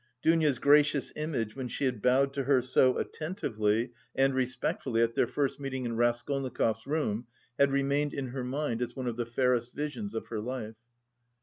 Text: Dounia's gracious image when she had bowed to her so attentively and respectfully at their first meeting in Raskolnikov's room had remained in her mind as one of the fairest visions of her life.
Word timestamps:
Dounia's 0.23 0.57
gracious 0.57 1.13
image 1.15 1.55
when 1.55 1.67
she 1.67 1.85
had 1.85 2.01
bowed 2.01 2.33
to 2.33 2.45
her 2.45 2.59
so 2.63 2.97
attentively 2.97 3.91
and 4.15 4.33
respectfully 4.33 4.99
at 4.99 5.13
their 5.13 5.27
first 5.27 5.59
meeting 5.59 5.85
in 5.85 5.95
Raskolnikov's 5.95 6.87
room 6.87 7.27
had 7.59 7.71
remained 7.71 8.15
in 8.15 8.29
her 8.29 8.43
mind 8.43 8.81
as 8.81 8.95
one 8.95 9.05
of 9.05 9.15
the 9.15 9.27
fairest 9.27 9.75
visions 9.75 10.15
of 10.15 10.25
her 10.29 10.39
life. 10.39 10.73